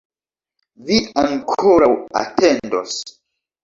[0.87, 1.93] Vi ankoraŭ
[2.25, 3.01] atendos!